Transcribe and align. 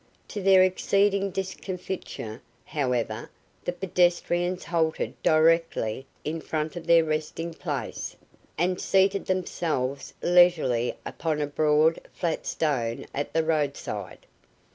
To 0.29 0.41
their 0.41 0.63
exceeding 0.63 1.29
discomfiture, 1.29 2.41
however, 2.65 3.29
the 3.63 3.71
pedestrians 3.71 4.63
halted 4.63 5.13
directly 5.21 6.07
in 6.25 6.41
front 6.41 6.75
of 6.75 6.87
their 6.87 7.03
resting 7.03 7.53
place 7.53 8.15
and 8.57 8.81
seated 8.81 9.27
themselves 9.27 10.15
leisurely 10.23 10.97
upon 11.05 11.39
a 11.39 11.45
broad, 11.45 11.99
flat 12.13 12.47
stone 12.47 13.05
at 13.13 13.31
the 13.33 13.43
roadside. 13.43 14.25